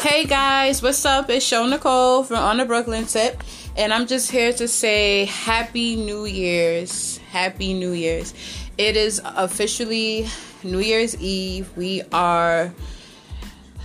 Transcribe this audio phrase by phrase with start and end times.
[0.00, 1.28] Hey guys, what's up?
[1.28, 3.44] It's Show Nicole from On the Brooklyn Tip,
[3.76, 7.18] and I'm just here to say Happy New Year's.
[7.30, 8.32] Happy New Year's.
[8.78, 10.26] It is officially
[10.62, 11.70] New Year's Eve.
[11.76, 12.72] We are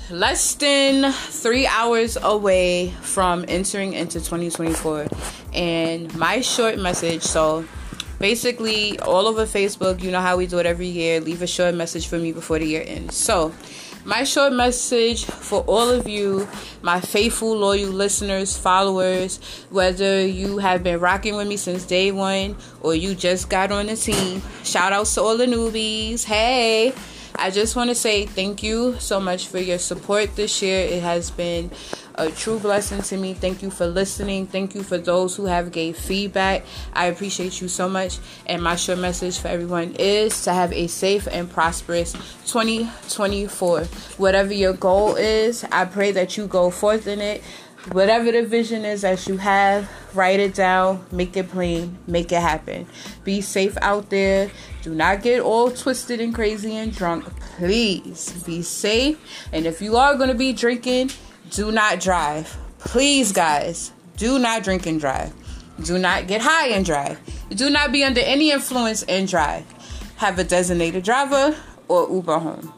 [0.10, 5.08] less than three hours away from entering into 2024.
[5.54, 7.66] And my short message so
[8.20, 11.20] basically, all over Facebook, you know how we do it every year.
[11.20, 13.18] Leave a short message for me before the year ends.
[13.18, 13.54] So,
[14.06, 16.48] my short message for all of you,
[16.84, 19.40] my faithful, loyal listeners, followers,
[19.72, 23.88] whether you have been rocking with me since day one or you just got on
[23.88, 26.24] the team, shout outs to all the newbies.
[26.24, 26.94] Hey!
[27.38, 30.80] I just want to say thank you so much for your support this year.
[30.80, 31.70] It has been
[32.16, 33.34] a true blessing to me.
[33.34, 34.48] Thank you for listening.
[34.48, 36.66] Thank you for those who have gave feedback.
[36.94, 38.20] I appreciate you so much.
[38.46, 42.14] And my short message for everyone is to have a safe and prosperous
[42.48, 43.82] 2024.
[44.18, 47.44] Whatever your goal is, I pray that you go forth in it
[47.92, 52.42] whatever the vision is that you have, write it down, make it plain, make it
[52.42, 52.88] happen.
[53.24, 54.50] Be safe out there.
[54.82, 57.26] Do not get all twisted and crazy and drunk.
[57.58, 59.20] Please be safe.
[59.52, 61.12] And if you are going to be drinking,
[61.52, 62.58] do not drive.
[62.80, 65.34] Please, guys, do not drink and drive.
[65.84, 67.20] Do not get high and drive.
[67.50, 69.66] Do not be under any influence and drive.
[70.18, 72.74] Have a designated driver or Uber home.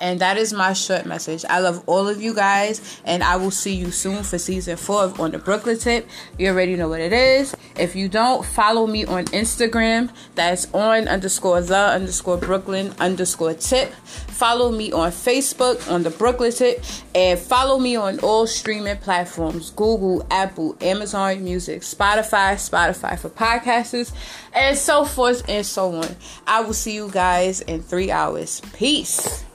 [0.00, 1.44] And that is my short message.
[1.48, 5.02] I love all of you guys, and I will see you soon for season four
[5.02, 6.06] of On the Brooklyn Tip.
[6.38, 7.56] You already know what it is.
[7.78, 10.10] If you don't, follow me on Instagram.
[10.34, 13.92] That's on underscore the underscore Brooklyn underscore tip.
[13.94, 19.70] Follow me on Facebook on the Brooklyn Tip, and follow me on all streaming platforms
[19.70, 24.12] Google, Apple, Amazon Music, Spotify, Spotify for podcasters,
[24.52, 26.16] and so forth and so on.
[26.46, 28.60] I will see you guys in three hours.
[28.74, 29.45] Peace.